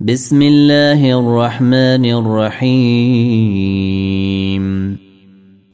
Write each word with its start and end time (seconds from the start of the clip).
بسم 0.00 0.42
الله 0.42 1.18
الرحمن 1.18 2.04
الرحيم. 2.04 2.96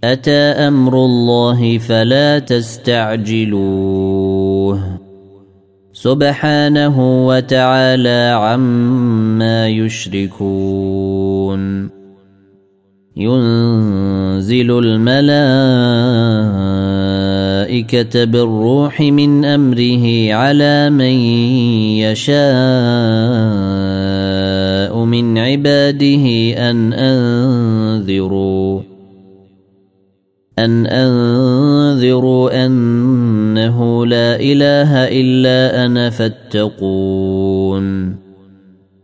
أتى 0.05 0.31
أمر 0.31 1.05
الله 1.05 1.79
فلا 1.79 2.39
تستعجلوه. 2.39 3.59
سبحانه 5.93 7.27
وتعالى 7.27 8.33
عما 8.37 9.69
يشركون. 9.69 11.63
ينزل 13.17 14.79
الملائكة 14.79 15.35
بالروح 18.25 19.01
من 19.01 19.45
أمره 19.45 20.35
على 20.35 20.91
من 20.91 21.15
يشاء. 21.99 24.12
من 25.05 25.39
عباده 25.39 26.55
أن 26.71 26.93
أنذروا 26.93 28.81
أن 30.59 30.87
أنذروا 30.87 32.67
أنه 32.67 34.07
لا 34.07 34.37
إله 34.37 35.09
إلا 35.09 35.87
أنا 35.87 36.11
فاتقون. 36.11 38.17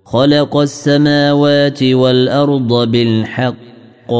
خلق 0.04 0.56
السماوات 0.56 1.82
والأرض 1.82 2.90
بالحق 2.90 4.12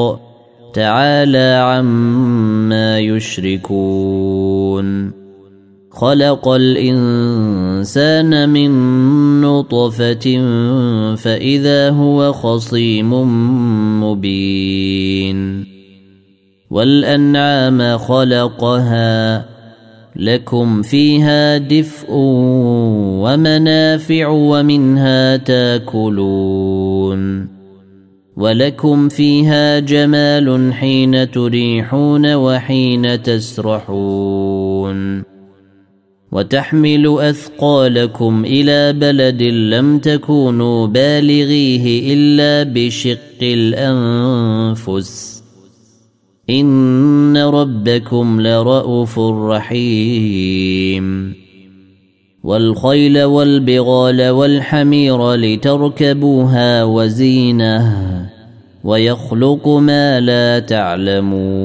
تعالى 0.75 1.61
عما 1.63 2.99
يشركون. 2.99 5.18
خلق 5.99 6.49
الإنسان 6.49 8.49
من 8.49 8.71
نطفة 9.41 10.45
فإذا 11.15 11.91
هو 11.91 12.33
خصيم 12.33 13.13
مبين. 14.05 15.65
والأنعام 16.71 17.99
خلقها 17.99 19.45
لكم 20.17 20.83
فيها 20.83 21.59
دفء 21.59 22.07
ومنافع 23.23 24.29
ومنها 24.29 25.37
تاكلون. 25.37 27.49
ولكم 28.37 29.09
فيها 29.09 29.79
جمال 29.79 30.73
حين 30.73 31.31
تريحون 31.31 32.35
وحين 32.35 33.23
تسرحون. 33.23 35.38
وتحمل 36.33 37.17
أثقالكم 37.21 38.45
إلى 38.45 38.93
بلد 38.93 39.43
لم 39.43 39.99
تكونوا 39.99 40.87
بالغيه 40.87 42.15
إلا 42.15 42.73
بشق 42.73 43.19
الأنفس. 43.43 45.43
إن 46.51 47.37
ربكم 47.37 48.41
لرءوف 48.41 49.19
رحيم. 49.19 51.35
والخيل 52.45 53.23
والبغال 53.23 54.29
والحمير 54.29 55.35
لتركبوها 55.35 56.85
وزينة 56.85 57.97
ويخلق 58.85 59.69
ما 59.69 60.21
لا 60.21 60.59
تعلمون. 60.59 61.59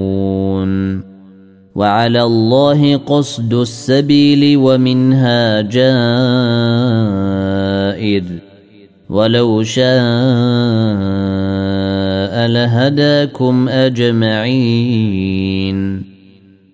وعلى 1.75 2.23
الله 2.23 2.97
قصد 2.97 3.53
السبيل 3.53 4.57
ومنها 4.57 5.61
جائر. 5.61 5.83
ولو 9.09 9.63
شاء 9.63 9.83
لهداكم 12.47 13.69
أجمعين. 13.69 14.93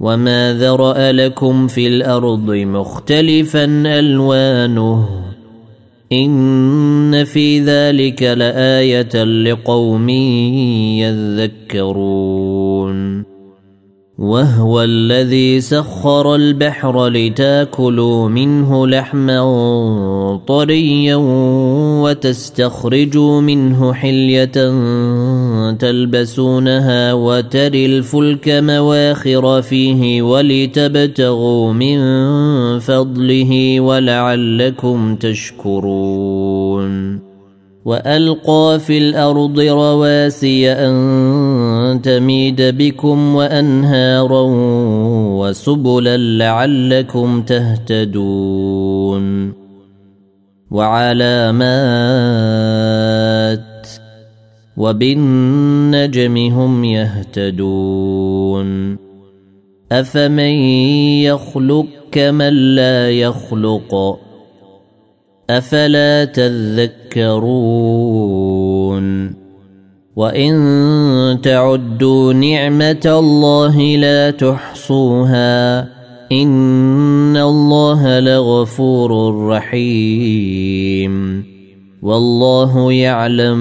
وما 0.00 0.54
ذرا 0.54 1.12
لكم 1.12 1.66
في 1.66 1.86
الأرض 1.86 2.50
مختلفا 2.50 3.64
الوانه 3.98 5.08
ان 6.12 7.24
في 7.24 7.60
ذلك 7.60 8.22
لايه 8.22 9.24
لقوم 9.24 10.08
يذكرون 11.68 13.27
وهو 14.18 14.82
الذي 14.82 15.60
سخر 15.60 16.34
البحر 16.34 17.08
لتاكلوا 17.08 18.28
منه 18.28 18.86
لحما 18.86 19.40
طريا 20.46 21.16
وتستخرجوا 22.02 23.40
منه 23.40 23.92
حلية 23.92 24.72
تلبسونها 25.72 27.12
وتري 27.12 27.86
الفلك 27.86 28.48
مواخر 28.48 29.62
فيه 29.62 30.22
ولتبتغوا 30.22 31.72
من 31.72 31.98
فضله 32.78 33.80
ولعلكم 33.80 35.16
تشكرون. 35.16 37.18
وألقى 37.84 38.80
في 38.86 38.98
الأرض 38.98 39.60
رواسي 39.60 40.72
أن 40.72 40.94
تميد 41.96 42.62
بكم 42.62 43.34
وأنهارا 43.34 44.42
وسبلا 45.38 46.16
لعلكم 46.16 47.42
تهتدون 47.42 49.18
وعلامات 50.70 51.88
وبالنجم 54.76 56.36
هم 56.36 56.84
يهتدون 56.84 58.28
أفمن 59.92 60.54
يخلق 61.24 61.86
كمن 62.12 62.74
لا 62.74 63.10
يخلق 63.10 64.18
أفلا 65.50 66.24
تذكرون 66.24 67.78
وان 70.18 71.40
تعدوا 71.42 72.32
نعمه 72.32 73.06
الله 73.06 73.96
لا 73.96 74.30
تحصوها 74.30 75.80
ان 76.32 77.36
الله 77.36 78.20
لغفور 78.20 79.34
رحيم 79.48 81.44
والله 82.02 82.92
يعلم 82.92 83.58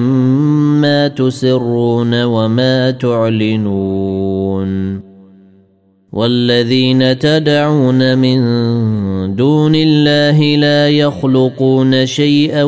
ما 0.81 1.07
تسرون 1.07 2.23
وما 2.23 2.91
تعلنون 2.91 4.67
والذين 6.13 7.19
تدعون 7.19 8.17
من 8.17 8.39
دون 9.35 9.75
الله 9.75 10.55
لا 10.55 10.89
يخلقون 10.89 12.05
شيئا 12.05 12.63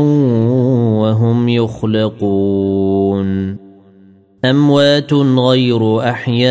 وهم 0.95 1.49
يخلقون 1.49 3.19
أموات 4.45 5.13
غير 5.13 5.99
أحياء 5.99 6.49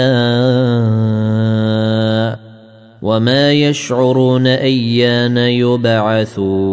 وما 3.02 3.52
يشعرون 3.52 4.46
أيان 4.46 5.36
يبعثون. 5.36 6.68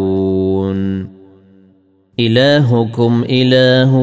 إلهكم 2.20 3.24
إله 3.30 3.94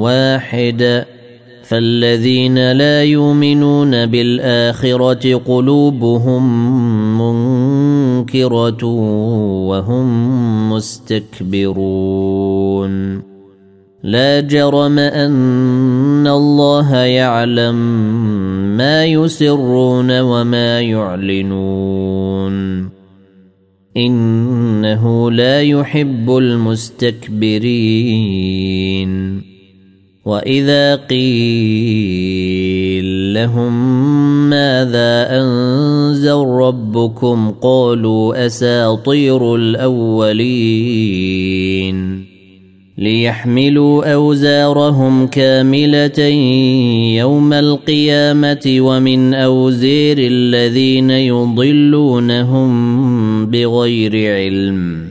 واحد 0.00 1.04
فالذين 1.62 2.72
لا 2.72 3.04
يؤمنون 3.04 4.06
بالآخرة 4.06 5.34
قلوبهم 5.34 6.42
منكرة 7.18 8.84
وهم 9.68 10.72
مستكبرون. 10.72 12.08
لا 14.08 14.40
جرم 14.40 14.98
أن 14.98 16.26
الله 16.26 16.96
يعلم 16.96 17.76
ما 18.76 19.04
يسرون 19.04 20.20
وما 20.20 20.80
يعلنون. 20.80 22.88
إنه 23.96 25.30
لا 25.30 25.62
يحب 25.62 26.36
المستكبرين. 26.36 27.28
وإذا 30.24 30.96
قيل 30.96 32.24
لهم 33.34 34.00
ماذا 34.50 35.40
أنزل 35.40 36.36
ربكم 36.36 37.54
قالوا 37.62 38.46
أساطير 38.46 39.54
الأولين. 39.54 40.28
ليحملوا 42.98 44.14
أوزارهم 44.14 45.26
كاملة 45.26 46.24
يوم 47.18 47.52
القيامة 47.52 48.76
ومن 48.78 49.34
أوزير 49.34 50.16
الذين 50.18 51.10
يضلونهم 51.10 52.70
بغير 53.46 54.34
علم. 54.34 55.08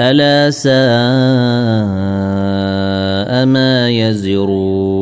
ألا 0.00 0.50
ساء 0.50 0.72
ما 3.46 3.90
يزرون. 3.90 5.01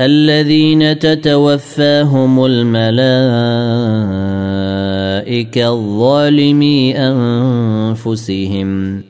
الذين 0.00 0.98
تتوفاهم 0.98 2.44
الملائكة 2.44 2.88
الظالمي 5.68 6.98
أنفسهم 6.98 9.00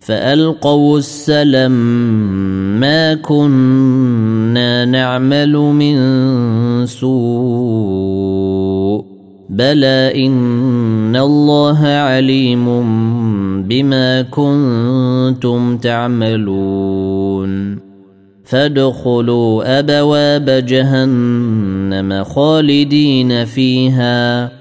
فألقوا 0.00 0.98
السلم 0.98 1.72
ما 2.80 3.14
كنا 3.14 4.84
نعمل 4.84 5.52
من 5.52 5.96
سوء 6.86 8.38
بلى 9.50 10.26
إن 10.26 11.16
الله 11.16 11.86
عليم 11.86 12.66
بما 13.62 14.22
كنتم 14.22 15.76
تعملون 15.76 17.87
فادخلوا 18.48 19.78
أبواب 19.78 20.50
جهنم 20.66 22.24
خالدين 22.24 23.44
فيها 23.44 24.52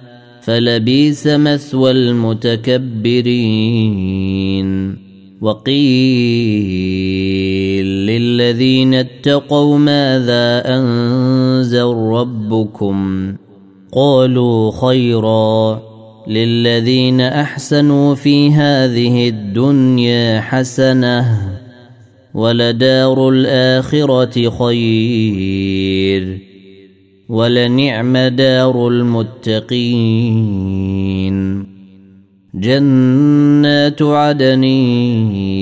فلبيس 0.42 1.28
مثوى 1.28 1.92
المتكبرين. 1.92 2.68
وقيل 5.42 5.78
للذين 7.86 8.94
اتقوا 8.94 9.78
ماذا 9.78 10.76
أنزل 10.76 11.94
ربكم؟ 11.96 13.34
قالوا 13.92 14.72
خيرا 14.72 15.82
للذين 16.28 17.22
أحسنوا 17.22 18.16
في 18.16 18.52
هذه 18.52 19.30
الدنيا 19.30 20.42
حسنة. 20.42 21.67
ولدار 22.34 23.30
الاخره 23.30 24.50
خير. 24.50 26.38
ولنعم 27.30 28.18
دار 28.18 28.88
المتقين 28.88 30.18
جنات 32.56 34.02
عدن 34.02 34.64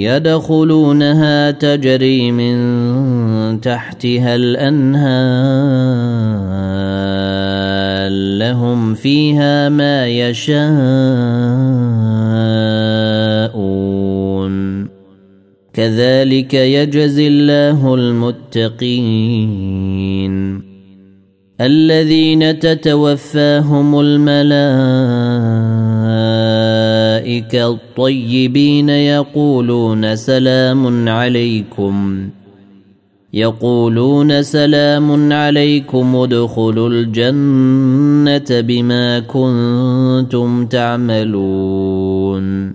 يدخلونها 0.02 1.52
تجري 1.52 2.32
من 2.32 3.62
تحتها 3.62 4.36
الأنهار. 4.36 6.16
لهم 8.38 8.94
فيها 8.94 9.70
ما 9.70 10.08
يشاءون. 10.08 10.66
كذلك 15.76 16.54
يجزي 16.54 17.28
الله 17.28 17.96
المتقين. 17.96 18.76
الذين 21.62 22.60
تتوفاهم 22.60 24.00
الملائكة 24.00 24.56
الطيبين 27.72 28.90
يقولون 28.90 30.16
سلام 30.16 31.10
عليكم. 31.10 32.30
يقولون 33.34 34.44
سلام 34.44 35.34
عليكم 35.34 36.16
ادخلوا 36.16 36.90
الجنة 36.90 38.62
بما 38.62 39.20
كنتم 39.20 40.66
تعملون. 40.66 42.75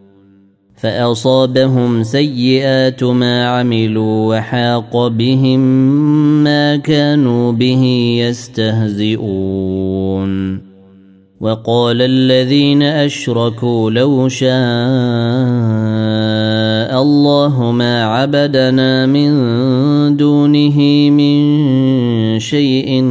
فأصابهم 0.81 2.03
سيئات 2.03 3.03
ما 3.03 3.47
عملوا 3.47 4.37
وحاق 4.37 5.07
بهم 5.07 5.59
ما 6.43 6.75
كانوا 6.75 7.51
به 7.51 7.83
يستهزئون. 8.27 9.51
وقال 11.41 12.01
الذين 12.01 12.83
أشركوا 12.83 13.91
لو 13.91 14.27
شاء 14.29 14.51
الله 17.01 17.71
ما 17.71 18.03
عبدنا 18.03 19.05
من 19.05 19.31
دونه 20.17 21.09
من 21.09 21.59
شيء 22.39 23.03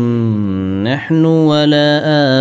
نحن 0.83 1.25
ولا 1.25 2.41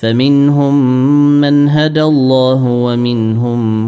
فمنهم 0.00 1.00
من 1.40 1.68
هدى 1.68 2.02
الله 2.02 2.64
ومنهم 2.64 3.86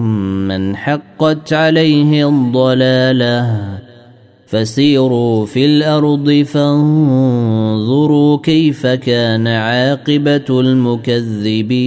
من 0.48 0.76
حقت 0.76 1.52
عليه 1.52 2.28
الضلاله. 2.28 3.78
فسيروا 4.46 5.46
في 5.46 5.66
الأرض 5.66 6.30
فانظروا 6.52 8.38
كيف 8.42 8.86
كان 8.86 9.46
عاقبة 9.46 10.60
المكذبين. 10.60 11.80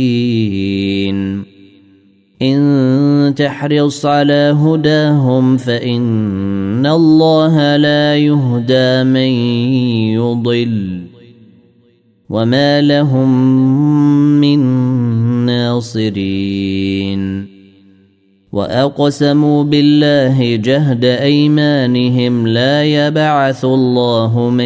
إن 2.41 3.33
تحرص 3.37 4.05
على 4.05 4.55
هداهم 4.59 5.57
فإن 5.57 6.85
الله 6.85 7.77
لا 7.77 8.17
يهدى 8.17 9.03
من 9.03 9.29
يضل. 10.15 11.12
وما 12.33 12.81
لهم 12.81 13.29
من 14.41 14.59
ناصرين 15.45 17.23
واقسموا 18.51 19.63
بالله 19.63 20.55
جهد 20.55 21.05
ايمانهم 21.05 22.47
لا 22.47 22.83
يبعث 22.83 23.65
الله 23.65 24.49
من 24.49 24.65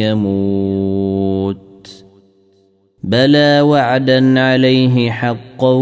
يموت 0.00 1.56
بلى 3.02 3.60
وعدا 3.60 4.40
عليه 4.40 5.10
حقا 5.10 5.72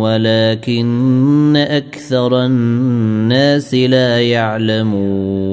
ولكن 0.00 1.56
أكثر 1.56 2.44
الناس 2.44 3.74
لا 3.74 4.20
يعلمون 4.20 5.52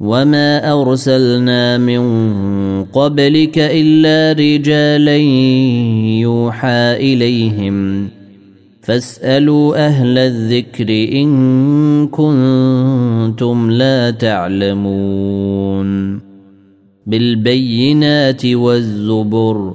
وما 0.00 0.72
ارسلنا 0.72 1.78
من 1.78 2.02
قبلك 2.84 3.58
الا 3.58 4.32
رجالا 4.32 5.16
يوحى 6.20 6.96
اليهم 6.96 8.08
فاسالوا 8.82 9.86
أهل 9.86 10.18
الذكر 10.18 10.88
ان 11.12 12.06
كنتم 12.06 13.70
لا 13.70 14.10
تعلمون 14.10 16.20
بالبينات 17.06 18.46
والزبر 18.46 19.74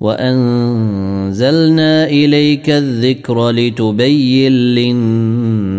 وانزلنا 0.00 2.06
اليك 2.06 2.70
الذكر 2.70 3.50
لتبين 3.50 4.52
للناس 4.52 5.77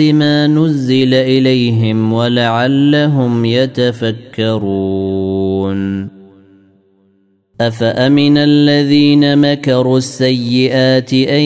ما 0.00 0.46
نزل 0.46 1.14
إليهم 1.14 2.12
ولعلهم 2.12 3.44
يتفكرون. 3.44 4.62
أفأمن 7.60 8.36
الذين 8.38 9.38
مكروا 9.38 9.98
السيئات 9.98 11.12
أن 11.12 11.42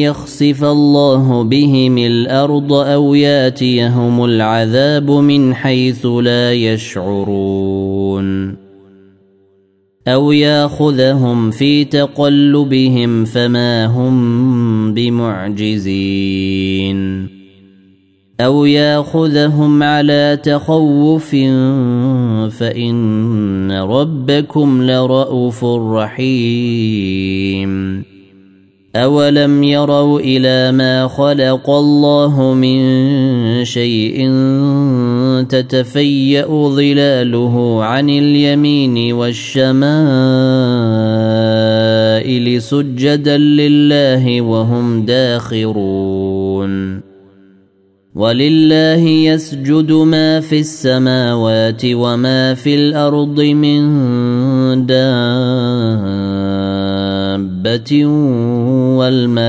يخسف 0.00 0.64
الله 0.64 1.42
بهم 1.42 1.98
الأرض 1.98 2.72
أو 2.72 3.14
يأتيهم 3.14 4.24
العذاب 4.24 5.10
من 5.10 5.54
حيث 5.54 6.06
لا 6.06 6.52
يشعرون؟ 6.52 8.26
أو 10.08 10.32
ياخذهم 10.32 11.50
في 11.50 11.84
تقلبهم 11.84 13.24
فما 13.24 13.86
هم 13.86 14.94
بمعجزين 14.94 16.46
أو 18.40 18.64
ياخذهم 18.64 19.82
على 19.82 20.38
تخوف 20.42 21.30
فان 22.50 23.72
ربكم 23.72 24.82
لرءوف 24.82 25.64
رحيم 25.64 27.06
أولم 28.96 29.62
يروا 29.62 30.20
إلى 30.20 30.72
ما 30.72 31.08
خلق 31.08 31.70
الله 31.70 32.54
من 32.54 32.78
شيء 33.64 34.30
تتفيأ 35.48 36.46
ظلاله 36.68 37.84
عن 37.84 38.10
اليمين 38.10 39.12
والشمائل 39.12 39.76
سجدا 42.62 43.36
لله 43.36 44.40
وهم 44.40 45.04
داخرون 45.04 47.00
ولله 48.14 49.08
يسجد 49.08 49.92
ما 49.92 50.40
في 50.40 50.60
السماوات 50.60 51.82
وما 51.84 52.54
في 52.54 52.74
الأرض 52.74 53.40
من 53.40 53.86
دابة 57.36 58.06
والملائكة 58.96 59.46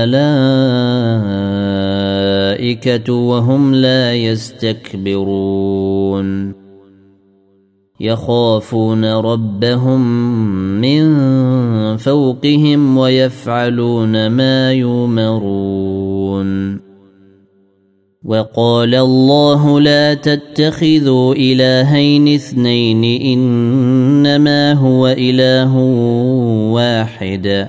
وهم 3.12 3.74
لا 3.74 4.14
يستكبرون 4.14 5.78
يخافون 8.00 9.04
ربهم 9.04 10.00
من 10.80 11.16
فوقهم 11.96 12.98
ويفعلون 12.98 14.26
ما 14.26 14.72
يؤمرون 14.72 16.08
وقال 18.24 18.94
الله 18.94 19.80
لا 19.80 20.14
تتخذوا 20.14 21.34
الهين 21.34 22.34
اثنين 22.34 23.04
انما 23.22 24.72
هو 24.72 25.06
اله 25.06 25.76
واحد 26.72 27.68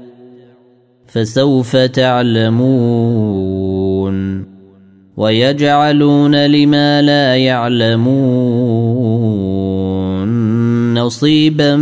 فسوف 1.13 1.75
تعلمون 1.75 3.31
ويجعلون 5.17 6.45
لما 6.45 7.01
لا 7.01 7.35
يعلمون 7.35 8.11
نصيبا 10.93 11.75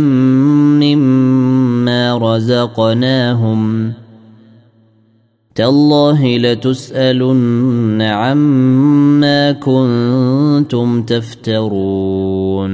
مما 0.84 2.18
رزقناهم 2.18 3.92
تالله 5.54 6.38
لتسألن 6.38 8.02
عما 8.02 9.52
كنتم 9.52 11.02
تفترون 11.02 12.70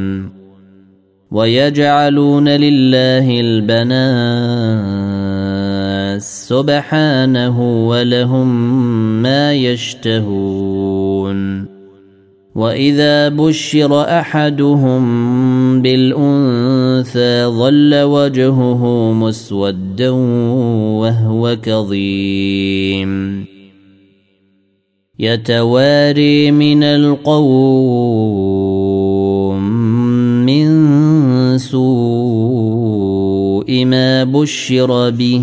ويجعلون 1.30 2.48
لله 2.48 3.40
البنات 3.40 5.35
سبحانه 6.18 7.88
ولهم 7.88 8.49
ما 9.23 9.54
يشتهون 9.54 11.37
وإذا 12.54 13.28
بشر 13.28 14.00
أحدهم 14.02 15.02
بالأنثى 15.82 17.44
ظل 17.46 17.94
وجهه 18.02 19.12
مسودا 19.12 20.11
وهو 21.00 21.56
كظيم. 21.62 23.44
يتواري 25.18 26.50
من 26.50 26.82
القوم 26.82 28.26
من 30.46 31.58
سوء 31.58 32.56
ما 33.85 34.25
بشر 34.25 35.11
به 35.11 35.42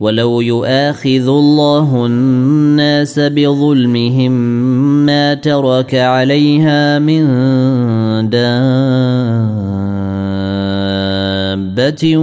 ولو 0.00 0.40
يؤاخذ 0.40 1.28
الله 1.28 2.06
الناس 2.06 3.18
بظلمهم 3.18 4.32
ما 5.06 5.34
ترك 5.34 5.94
عليها 5.94 6.98
من 6.98 7.24
دابة 11.60 12.16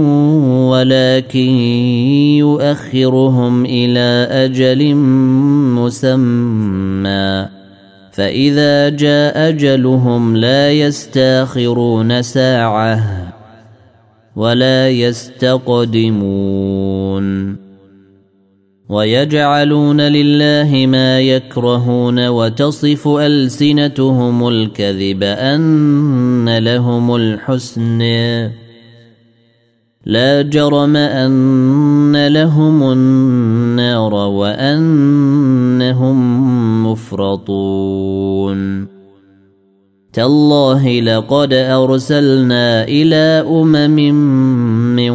ولكن 0.70 1.50
يؤخرهم 2.42 3.64
إلى 3.64 4.28
أجل 4.30 4.94
مسمى 5.74 7.46
فإذا 8.12 8.88
جاء 8.88 9.48
أجلهم 9.48 10.36
لا 10.36 10.72
يستاخرون 10.72 12.22
ساعة 12.22 13.28
ولا 14.36 14.88
يستقدمون 14.90 16.48
ويجعلون 18.88 20.00
لله 20.00 20.86
ما 20.86 21.20
يكرهون 21.20 22.28
وتصف 22.28 23.08
ألسنتهم 23.08 24.48
الكذب 24.48 25.22
أن 25.22 26.58
لهم 26.58 27.16
الحسن. 27.16 27.98
لا 30.06 30.42
جرم 30.42 30.96
أن 30.96 32.26
لهم 32.26 32.92
النار 32.92 34.14
وأنهم 34.14 35.66
مفرطون. 36.92 38.58
تالله 40.12 41.00
لقد 41.00 41.52
أرسلنا 41.52 42.84
إلى 42.84 43.46
أمم 43.48 44.14
من 44.96 45.12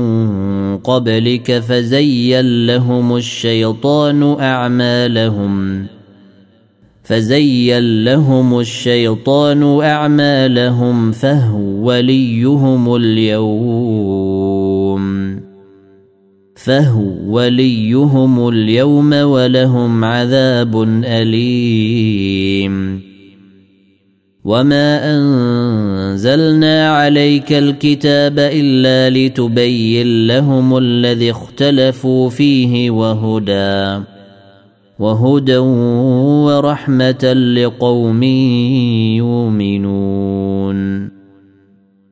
قبلك 0.83 1.59
فزين 1.59 2.65
لهم 2.65 3.15
الشيطان 3.17 4.37
أعمالهم. 4.39 5.85
فزين 7.03 8.03
لهم 8.03 8.59
الشيطان 8.59 9.81
أعمالهم 9.81 11.11
فهو 11.11 11.87
وليهم 11.87 12.95
اليوم. 12.95 14.43
فهو 16.55 17.03
وليهم 17.27 18.49
اليوم 18.49 19.13
ولهم 19.13 20.05
عذاب 20.05 20.83
أليم. 21.05 22.73
وما 24.45 25.15
انزلنا 25.15 26.89
عليك 26.89 27.53
الكتاب 27.53 28.39
الا 28.39 29.09
لتبين 29.09 30.27
لهم 30.27 30.77
الذي 30.77 31.31
اختلفوا 31.31 32.29
فيه 32.29 32.91
وهدى 32.91 34.03
وهدى 34.99 35.57
ورحمه 36.47 37.33
لقوم 37.33 38.23
يؤمنون 39.23 41.09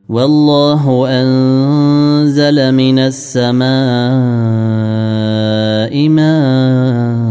والله 0.10 1.08
انزل 1.10 2.72
من 2.72 3.00
السماء 3.00 3.70
ماء 6.10 7.31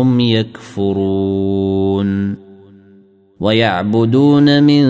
هم 0.00 0.20
يكفرون. 0.20 2.10
ويعبدون 3.40 4.62
من 4.62 4.82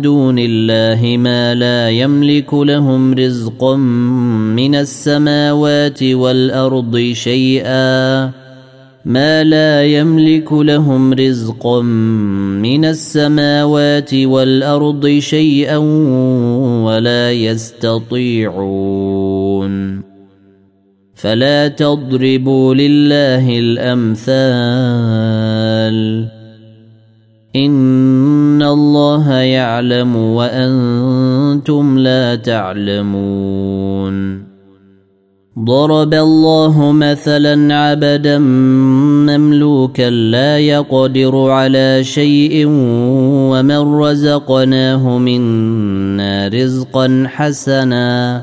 دون 0.00 0.36
الله 0.38 1.16
ما 1.16 1.54
لا 1.54 1.90
يملك 1.90 2.54
لهم 2.54 3.14
رزقا 3.14 3.76
من 4.56 4.74
السماوات 4.74 6.02
والأرض 6.02 7.10
شيئا. 7.12 8.30
ما 9.04 9.44
لا 9.44 9.84
يملك 9.84 10.52
لهم 10.52 11.12
رزقا 11.12 11.82
من 12.62 12.84
السماوات 12.84 14.14
والأرض 14.14 15.18
شيئا 15.18 15.76
ولا 16.86 17.32
يستطيعون. 17.32 19.29
فلا 21.22 21.68
تضربوا 21.68 22.74
لله 22.74 23.58
الأمثال. 23.58 24.30
إن 27.56 28.62
الله 28.62 29.32
يعلم 29.32 30.16
وأنتم 30.16 31.98
لا 31.98 32.34
تعلمون. 32.34 34.40
ضرب 35.64 36.14
الله 36.14 36.92
مثلا 36.92 37.74
عبدا 37.74 38.38
مملوكا 39.28 40.10
لا 40.10 40.58
يقدر 40.58 41.50
على 41.50 42.04
شيء 42.04 42.66
ومن 43.50 43.94
رزقناه 43.94 45.18
منا 45.18 46.48
رزقا 46.48 47.24
حسنا. 47.26 48.42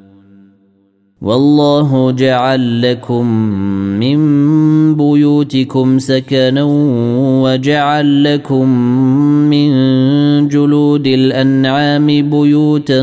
والله 1.21 2.11
جعل 2.11 2.81
لكم 2.81 3.25
من 3.99 4.21
بيوتكم 4.95 5.99
سكنا 5.99 6.63
وجعل 7.43 8.23
لكم 8.23 8.69
من 9.49 9.71
جلود 10.47 11.07
الأنعام 11.07 12.07
بيوتا 12.29 13.01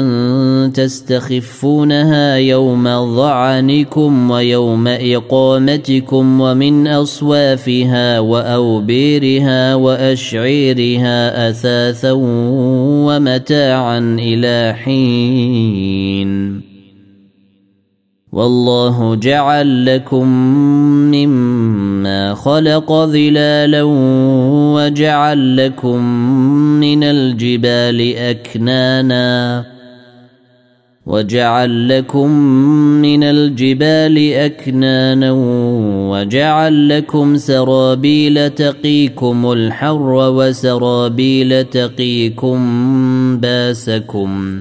تستخفونها 0.75 2.37
يوم 2.37 2.85
ظعنكم 3.17 4.31
ويوم 4.31 4.89
إقامتكم 4.89 6.41
ومن 6.41 6.89
أصوافها 6.89 8.21
وأوبيرها 8.21 9.75
وأشعيرها 9.75 11.51
أثاثا 11.51 12.13
ومتاعا 13.07 13.99
إلى 14.19 14.75
حين. 14.85 16.68
والله 18.39 19.15
جعل 19.15 19.87
لكم 19.87 20.29
مما 21.11 22.35
خلق 22.35 22.93
ظلالا 22.93 23.83
وجعل 24.75 25.57
لكم 25.57 26.03
من 26.81 27.05
الجبال 27.05 28.17
أكنانا 28.17 29.65
وجعل 31.07 31.89
لكم 31.89 32.31
من 33.03 33.25
الجبال 33.25 34.33
أكنانا 34.33 35.33
وجعل 36.11 36.89
لكم 36.89 37.37
سرابيل 37.37 38.51
تقيكم 38.51 39.53
الحر 39.53 40.13
وسرابيل 40.13 41.65
تقيكم 41.65 42.59
باسكم 43.37 44.61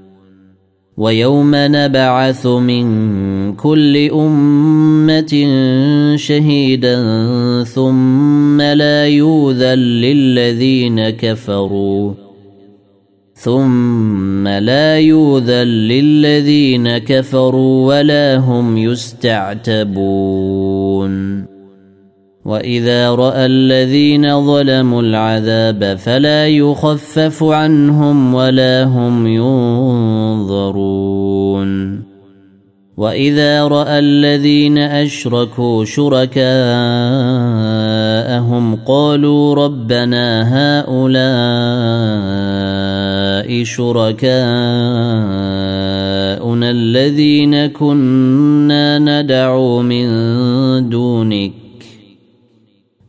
ويوم 0.97 1.51
نبعث 1.53 2.47
من 2.47 3.53
كل 3.53 4.09
أمة 4.11 5.47
شهيدا 6.15 7.03
ثم 7.63 8.61
لا 8.61 9.07
يوذن 9.07 9.79
للذين 9.79 11.09
كفروا. 11.09 12.13
ثم 13.33 14.47
لا 14.47 14.99
يوذن 14.99 15.67
للذين 15.67 16.97
كفروا 16.97 17.87
ولا 17.87 18.37
هم 18.37 18.77
يستعتبون. 18.77 19.91
وإذا 22.51 23.11
رأى 23.11 23.45
الذين 23.45 24.45
ظلموا 24.45 25.01
العذاب 25.01 25.97
فلا 25.97 26.47
يخفف 26.47 27.43
عنهم 27.43 28.33
ولا 28.33 28.83
هم 28.83 29.27
ينظرون 30.47 31.11
وإذا 32.97 33.67
رأى 33.67 33.99
الذين 33.99 34.77
أشركوا 34.77 35.85
شركاءهم 35.85 36.45
قالوا 38.75 39.55
ربنا 39.55 40.25
هؤلاء 40.81 41.11
شركاءنا 43.63 44.41
الذين 46.71 47.67
كنا 47.67 48.99
ندعو 48.99 49.81
من 49.81 50.09
دونك 50.89 51.60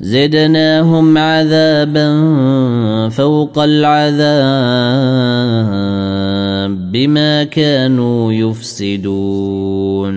زدناهم 0.00 1.18
عذابا 1.18 2.08
فوق 3.08 3.58
العذاب 3.58 4.26
بما 6.92 7.44
كانوا 7.44 8.32
يفسدون. 8.32 10.16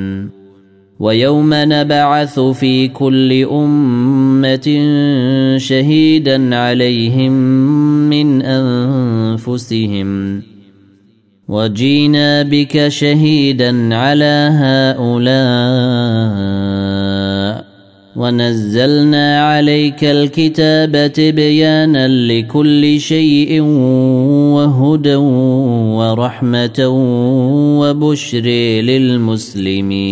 ويوم 0.99 1.49
نبعث 1.53 2.39
في 2.39 2.87
كل 2.87 3.43
أمة 3.43 4.87
شهيدا 5.57 6.55
عليهم 6.55 7.31
من 8.09 8.41
أنفسهم. 8.41 10.41
وجينا 11.47 12.43
بك 12.43 12.87
شهيدا 12.87 13.95
على 13.95 14.49
هؤلاء. 14.53 15.39
ونزلنا 18.19 19.47
عليك 19.49 20.03
الكتاب 20.03 21.11
تبيانا 21.13 22.07
لكل 22.07 22.99
شيء 22.99 23.61
وهدى 24.55 25.15
ورحمة 25.95 26.79
وبشر 27.79 28.45
للمسلمين. 28.89 30.09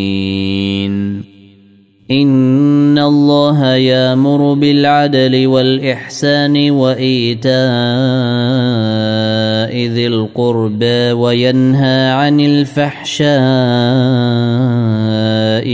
إن 2.11 2.99
الله 2.99 3.73
يأمر 3.75 4.53
بالعدل 4.53 5.47
والإحسان 5.47 6.71
وإيتاء 6.71 7.57
ذي 9.67 10.07
القربى 10.07 11.11
وينهى 11.11 12.11
عن 12.11 12.39
الفحشاء 12.39 13.27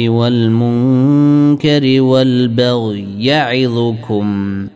والمنكر 0.09 2.01
والبغي 2.01 3.25
يعظكم 3.25 4.67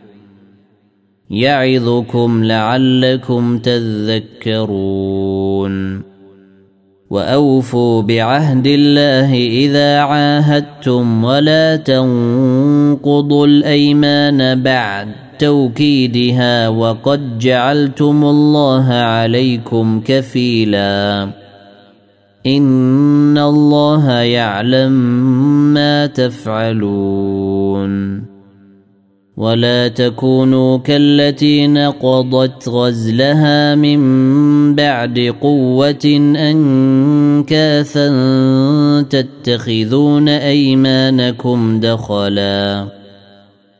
يعظكم 1.30 2.44
لعلكم 2.44 3.58
تذكرون 3.58 4.88
واوفوا 7.10 8.02
بعهد 8.02 8.66
الله 8.66 9.34
اذا 9.34 9.98
عاهدتم 9.98 11.24
ولا 11.24 11.76
تنقضوا 11.76 13.46
الايمان 13.46 14.62
بعد 14.62 15.27
توكيدها 15.38 16.68
وقد 16.68 17.38
جعلتم 17.38 18.24
الله 18.24 18.92
عليكم 18.92 20.00
كفيلا. 20.04 21.28
إن 22.46 23.38
الله 23.38 24.10
يعلم 24.10 24.92
ما 25.74 26.06
تفعلون. 26.06 27.98
ولا 29.36 29.88
تكونوا 29.88 30.78
كالتي 30.78 31.66
نقضت 31.66 32.68
غزلها 32.68 33.74
من 33.74 34.74
بعد 34.74 35.34
قوة 35.40 36.34
أنكاثا 36.36 38.08
تتخذون 39.02 40.28
أيمانكم 40.28 41.80
دخلا. 41.80 42.97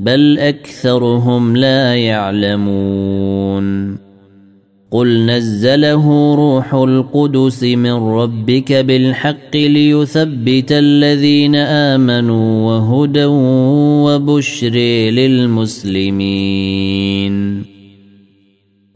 بل 0.00 0.38
أكثرهم 0.38 1.56
لا 1.56 1.94
يعلمون. 1.94 3.96
قل 4.90 5.26
نزله 5.26 6.34
روح 6.34 6.74
القدس 6.74 7.64
من 7.64 7.92
ربك 7.92 8.72
بالحق 8.72 9.56
ليثبت 9.56 10.72
الذين 10.72 11.56
آمنوا 11.56 12.66
وهدى 12.66 13.24
وبشر 14.04 14.74
للمسلمين. 15.10 16.44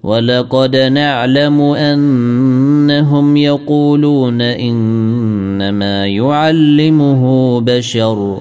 ولقد 0.02 0.76
نعلم 0.76 1.60
أنهم 1.60 3.36
يقولون 3.36 4.40
إنما 4.40 6.06
يعلمه 6.06 7.60
بشر. 7.60 8.40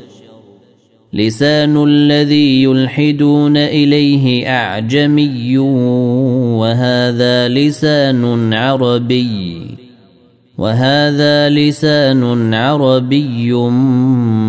لسان 1.14 1.84
الذي 1.84 2.64
يلحدون 2.64 3.58
إليه 3.58 4.48
أعجمي 4.50 5.58
وهذا 6.58 7.48
لسان 7.48 8.54
عربي 8.54 9.62
وهذا 10.58 11.50
لسان 11.50 12.54
عربي 12.54 13.54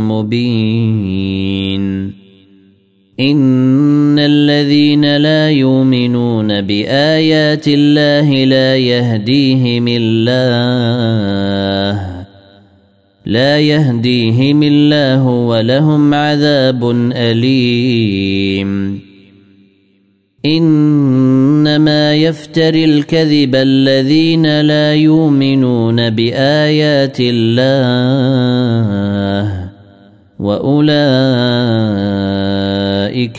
مبين. 0.08 1.84
إن 3.20 4.18
الذين 4.18 5.16
لا 5.16 5.50
يؤمنون 5.50 6.60
بآيات 6.60 7.68
الله 7.68 8.44
لا 8.44 8.76
يهديهم 8.76 9.84
الله. 9.88 11.34
لا 13.26 13.60
يهديهم 13.60 14.62
الله 14.62 15.26
ولهم 15.26 16.14
عذاب 16.14 16.90
أليم. 17.12 19.00
إنما 20.46 22.14
يفتري 22.14 22.84
الكذب 22.84 23.54
الذين 23.54 24.60
لا 24.60 24.94
يؤمنون 24.94 26.10
بآيات 26.10 27.16
الله 27.20 27.44
وأولئك 30.38 31.02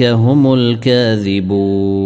هم 0.04 0.54
الكاذبون. 0.54 2.06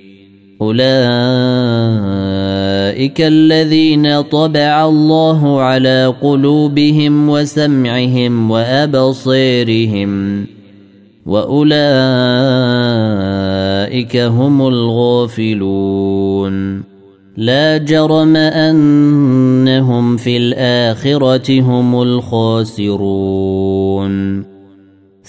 اولئك 0.61 0.81
الذين 3.21 4.21
طبع 4.21 4.85
الله 4.85 5.61
على 5.61 6.13
قلوبهم 6.21 7.29
وسمعهم 7.29 8.51
وابصيرهم 8.51 10.45
واولئك 11.25 11.77
هم 14.17 14.67
الغافلون 14.67 16.01
لا 17.37 17.77
جرم 17.77 18.35
انهم 18.35 20.17
في 20.17 20.37
الاخره 20.37 21.61
هم 21.61 22.01
الخاسرون 22.01 22.91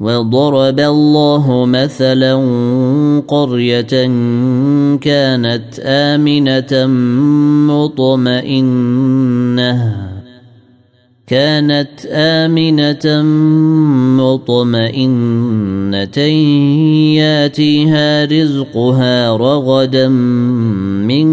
وضرب 0.00 0.80
الله 0.80 1.66
مثلا 1.66 2.34
قريه 3.28 4.06
كانت 5.00 5.80
امنه 5.84 6.86
مطمئنه 7.72 8.90
كانت 11.30 12.06
آمنة 12.10 13.22
مطمئنة 14.22 16.18
ياتيها 17.18 18.24
رزقها 18.24 19.36
رغدا 19.36 20.08
من 20.08 21.28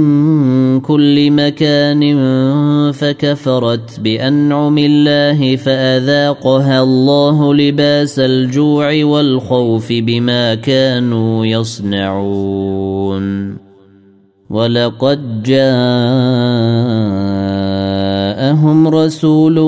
كل 0.79 1.31
مكان 1.31 2.21
فكفرت 2.91 3.99
بأنعم 3.99 4.77
الله 4.77 5.55
فأذاقها 5.55 6.83
الله 6.83 7.53
لباس 7.53 8.19
الجوع 8.19 9.03
والخوف 9.03 9.87
بما 9.89 10.55
كانوا 10.55 11.45
يصنعون. 11.45 13.07
ولقد 14.49 15.43
جاءهم 18.47 18.87
رسول 18.87 19.59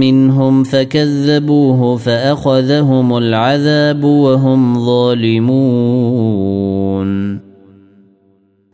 منهم 0.00 0.64
فكذبوه 0.64 1.96
فأخذهم 1.96 3.16
العذاب 3.16 4.04
وهم 4.04 4.86
ظالمون. 4.86 5.52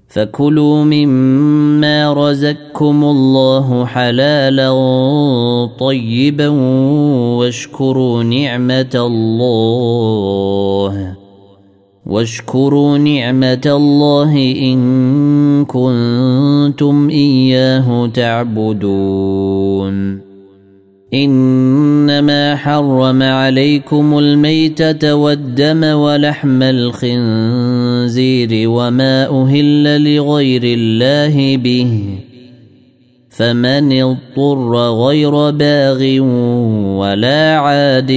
فكلوا 0.08 0.84
مما 0.84 2.12
رزقكم 2.12 3.04
الله 3.04 3.84
حلالا 3.84 4.70
طيبا 5.78 6.48
واشكروا 7.38 8.22
نعمة 8.22 8.94
الله. 8.94 10.38
واشكروا 12.08 12.98
نعمة 12.98 13.66
الله 13.66 14.54
إن 14.60 15.64
كنتم 15.64 17.08
إياه 17.08 18.10
تعبدون. 18.14 20.18
إنما 21.14 22.56
حرم 22.56 23.22
عليكم 23.22 24.18
الميتة 24.18 25.14
والدم 25.14 25.84
ولحم 25.84 26.62
الخنزير 26.62 28.68
وما 28.68 29.42
أهل 29.42 30.16
لغير 30.16 30.62
الله 30.64 31.56
به. 31.56 32.02
فمن 33.38 34.02
اضطر 34.02 34.90
غير 35.06 35.50
باغ 35.50 36.20
ولا 36.98 37.56
عاد 37.56 38.12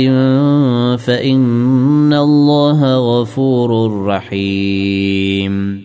فإن 1.00 2.14
الله 2.14 2.96
غفور 2.96 4.02
رحيم. 4.06 5.82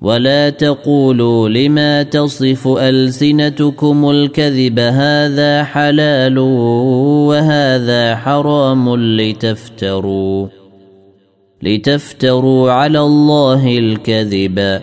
ولا 0.00 0.50
تقولوا 0.50 1.48
لما 1.48 2.02
تصف 2.02 2.68
ألسنتكم 2.68 4.10
الكذب 4.10 4.78
هذا 4.78 5.64
حلال 5.64 6.38
وهذا 7.28 8.16
حرام 8.16 8.96
لتفتروا 8.96 10.46
لتفتروا 11.62 12.72
على 12.72 13.00
الله 13.00 13.78
الكذب. 13.78 14.82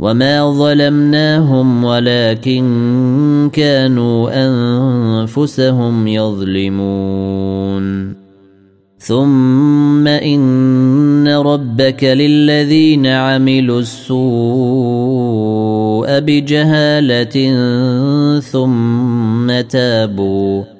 وما 0.00 0.50
ظلمناهم 0.50 1.84
ولكن 1.84 3.50
كانوا 3.52 4.30
انفسهم 4.46 6.08
يظلمون 6.08 7.80
ثم 8.98 10.08
ان 10.08 11.28
ربك 11.28 12.04
للذين 12.04 13.06
عملوا 13.06 13.80
السوء 13.80 14.20
بجهاله 16.20 17.60
ثم 18.40 19.60
تابوا 19.60 20.79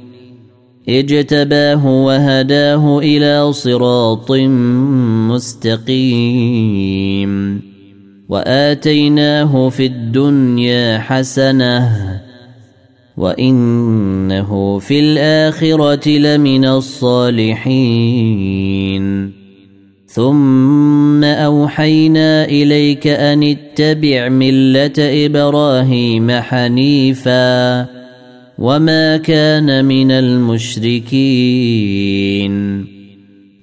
اجتباه 0.99 1.87
وهداه 1.87 2.99
إلى 2.99 3.53
صراط 3.53 4.31
مستقيم. 5.31 7.31
وآتيناه 8.29 9.69
في 9.69 9.85
الدنيا 9.85 10.99
حسنة 10.99 11.89
وإنه 13.17 14.79
في 14.79 14.99
الآخرة 14.99 16.09
لمن 16.09 16.65
الصالحين. 16.65 18.21
ثم 20.07 21.23
أوحينا 21.23 22.45
إليك 22.45 23.07
أن 23.07 23.43
اتبع 23.43 24.29
ملة 24.29 24.93
إبراهيم 24.97 26.31
حنيفا. 26.31 28.00
وما 28.61 29.17
كان 29.17 29.85
من 29.85 30.11
المشركين 30.11 31.61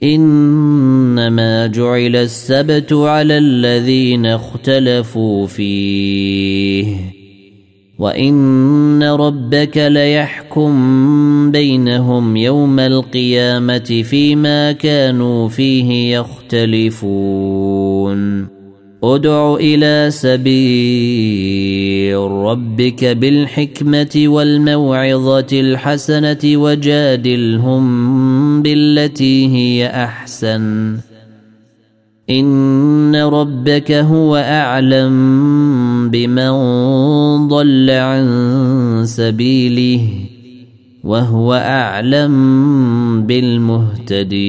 انما 0.02 1.66
جعل 1.66 2.16
السبت 2.16 2.92
على 2.92 3.38
الذين 3.38 4.26
اختلفوا 4.26 5.46
فيه 5.46 6.96
وان 7.98 9.02
ربك 9.02 9.76
ليحكم 9.76 10.70
بينهم 11.50 12.36
يوم 12.36 12.78
القيامه 12.78 14.02
فيما 14.10 14.72
كانوا 14.72 15.48
فيه 15.48 16.18
يختلفون 16.18 17.28
ادع 19.04 19.54
إلى 19.54 20.10
سبيل 20.10 20.58
ربك 22.18 23.04
بالحكمة 23.04 24.24
والموعظة 24.26 25.46
الحسنة 25.52 26.38
وجادلهم 26.44 27.82
بالتي 28.62 29.48
هي 29.48 29.86
أحسن. 29.86 30.96
إن 32.30 33.16
ربك 33.16 33.92
هو 33.92 34.36
أعلم 34.36 36.10
بمن 36.10 36.50
ضل 37.48 37.90
عن 37.90 38.26
سبيله 39.04 40.08
وهو 41.04 41.54
أعلم 41.54 42.32
بالمهتدين. 43.26 44.48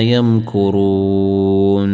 يمكرون. 0.00 1.90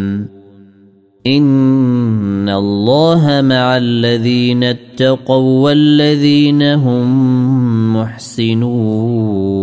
إن 1.26 2.48
الله 2.48 3.40
مع 3.44 3.76
الذين 3.76 4.64
اتقوا 4.64 5.64
والذين 5.64 6.62
هم 6.62 7.96
محسنون. 7.96 9.56